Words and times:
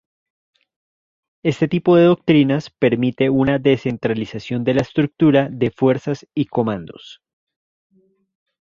Este 1.43 1.67
tipo 1.67 1.95
de 1.95 2.05
doctrinas 2.05 2.71
permite 2.71 3.29
una 3.29 3.59
descentralización 3.59 4.63
de 4.63 4.73
la 4.73 4.81
estructura 4.81 5.47
de 5.51 5.69
fuerzas 5.69 6.27
y 6.33 6.45
comandos. 6.45 7.21